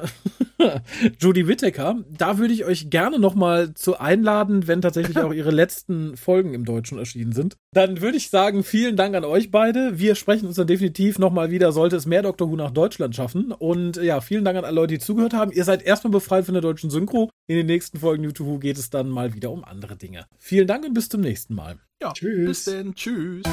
Judy 1.20 1.48
Whittaker. 1.48 2.04
Da 2.10 2.40
würde 2.40 2.54
ich 2.54 2.66
euch 2.66 2.90
gerne 2.90 3.20
nochmal 3.20 3.74
zu 3.74 4.00
einladen, 4.00 4.68
wenn 4.68 4.82
tatsächlich 4.82 5.20
auch 5.20 5.34
ihre 5.34 5.52
letzten 5.52 6.18
Folgen 6.18 6.54
im 6.54 6.66
Deutschen 6.66 6.98
erschienen 6.98 7.34
sind. 7.34 7.58
Dann 7.74 8.02
würde 8.02 8.18
ich 8.18 8.32
sagen, 8.32 8.64
vielen 8.64 8.96
Dank 8.96 9.16
an 9.16 9.24
euch 9.24 9.52
beide. 9.52 10.00
Wir 10.00 10.16
sprechen 10.16 10.48
uns 10.48 10.56
dann 10.56 10.66
definitiv 10.66 11.20
nochmal 11.20 11.52
wieder, 11.52 11.72
sollte 11.72 11.98
es 11.98 12.08
mehr 12.08 12.24
Doctor 12.24 12.50
Who 12.50 12.56
nach 12.56 12.72
Deutschland 12.72 13.16
schaffen. 13.16 13.52
Und 13.52 13.98
ja, 13.98 14.20
vielen 14.22 14.46
Dank 14.46 14.58
an 14.58 14.66
alle 14.66 14.76
Leute, 14.76 14.96
die 14.96 15.00
zugehört 15.00 15.34
haben. 15.34 15.52
Ihr 15.52 15.64
seid 15.64 15.84
erstmal 15.84 16.12
befreit 16.12 16.46
von 16.46 16.54
der 16.54 16.62
deutschen 16.62 16.90
Synchro. 16.90 17.30
In 17.48 17.58
den 17.58 17.68
nächsten 17.68 18.00
Folgen 18.00 18.34
to 18.34 18.46
Who 18.46 18.58
geht 18.58 18.77
es 18.78 18.90
dann 18.90 19.10
mal 19.10 19.34
wieder 19.34 19.52
um 19.52 19.64
andere 19.64 19.96
Dinge. 19.96 20.28
Vielen 20.38 20.68
Dank 20.68 20.86
und 20.86 20.94
bis 20.94 21.10
zum 21.10 21.22
nächsten 21.22 21.56
Mal. 21.56 21.80
Ja, 22.02 22.14
Tschüss. 22.14 22.48
bis 22.48 22.64
dann. 22.66 22.96
Tschüss. 22.96 23.44